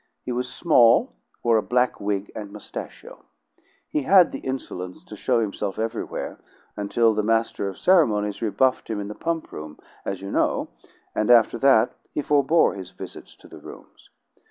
[0.25, 1.13] He was small,
[1.43, 3.23] wore a black wig and mustachio.
[3.87, 6.39] He had the insolence to show himself everywhere
[6.75, 10.69] until the Master of Ceremonies rebuffed him in the pump room, as you know,
[11.13, 14.09] and after that he forbore his visits to the rooms.